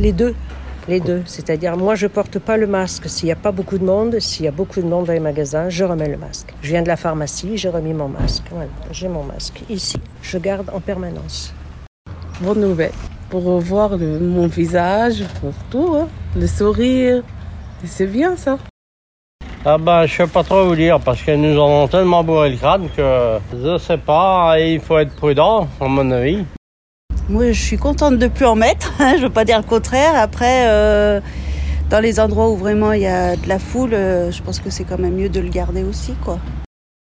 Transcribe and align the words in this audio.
Les 0.00 0.12
deux. 0.12 0.34
Les 0.88 0.98
deux. 0.98 1.22
C'est-à-dire, 1.26 1.76
moi, 1.76 1.94
je 1.94 2.06
porte 2.06 2.38
pas 2.38 2.56
le 2.56 2.66
masque 2.66 3.06
s'il 3.08 3.26
n'y 3.26 3.32
a 3.32 3.36
pas 3.36 3.52
beaucoup 3.52 3.76
de 3.76 3.84
monde. 3.84 4.18
S'il 4.18 4.46
y 4.46 4.48
a 4.48 4.50
beaucoup 4.50 4.80
de 4.80 4.86
monde 4.86 5.04
dans 5.04 5.12
les 5.12 5.20
magasins, 5.20 5.68
je 5.68 5.84
remets 5.84 6.08
le 6.08 6.16
masque. 6.16 6.54
Je 6.62 6.70
viens 6.70 6.80
de 6.82 6.88
la 6.88 6.96
pharmacie, 6.96 7.58
j'ai 7.58 7.68
remis 7.68 7.92
mon 7.92 8.08
masque. 8.08 8.44
Voilà, 8.50 8.70
j'ai 8.90 9.08
mon 9.08 9.22
masque 9.22 9.60
ici. 9.68 9.98
Je 10.22 10.38
garde 10.38 10.70
en 10.72 10.80
permanence. 10.80 11.52
Bonne 12.40 12.62
nouvelle. 12.62 12.92
Pour 13.28 13.44
revoir 13.44 13.98
le- 13.98 14.18
mon 14.18 14.46
visage, 14.46 15.22
pour 15.42 15.52
tout, 15.70 15.94
hein. 15.96 16.08
le 16.34 16.46
sourire. 16.46 17.22
Et 17.84 17.86
c'est 17.86 18.06
bien 18.06 18.36
ça. 18.36 18.56
Ah 19.66 19.76
ben, 19.76 20.06
je 20.06 20.16
sais 20.16 20.26
pas 20.26 20.42
trop 20.42 20.64
vous 20.64 20.74
dire 20.76 20.98
parce 21.00 21.20
que 21.22 21.32
nous 21.32 21.58
en 21.60 21.66
avons 21.66 21.88
tellement 21.88 22.24
bourré 22.24 22.48
le 22.48 22.56
crâne 22.56 22.88
que 22.96 23.36
je 23.52 23.76
sais 23.76 23.98
pas, 23.98 24.58
il 24.58 24.80
faut 24.80 24.96
être 24.98 25.14
prudent, 25.14 25.68
à 25.78 25.84
mon 25.86 26.10
avis. 26.10 26.46
Moi, 27.30 27.52
je 27.52 27.62
suis 27.62 27.76
contente 27.76 28.18
de 28.18 28.26
plus 28.26 28.44
en 28.44 28.56
mettre. 28.56 28.92
hein, 28.98 29.14
je 29.16 29.22
veux 29.22 29.30
pas 29.30 29.44
dire 29.44 29.58
le 29.58 29.62
contraire. 29.62 30.16
Après, 30.16 30.68
euh, 30.68 31.20
dans 31.88 32.00
les 32.00 32.18
endroits 32.18 32.50
où 32.50 32.56
vraiment 32.56 32.90
il 32.90 33.02
y 33.02 33.06
a 33.06 33.36
de 33.36 33.48
la 33.48 33.60
foule, 33.60 33.94
euh, 33.94 34.32
je 34.32 34.42
pense 34.42 34.58
que 34.58 34.68
c'est 34.68 34.82
quand 34.82 34.98
même 34.98 35.14
mieux 35.14 35.28
de 35.28 35.38
le 35.38 35.48
garder 35.48 35.84
aussi, 35.84 36.14
quoi. 36.24 36.40